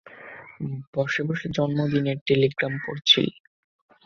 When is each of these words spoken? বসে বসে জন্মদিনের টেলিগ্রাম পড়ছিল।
বসে 0.93 1.21
বসে 1.27 1.47
জন্মদিনের 1.57 2.17
টেলিগ্রাম 2.27 2.73
পড়ছিল। 2.85 3.27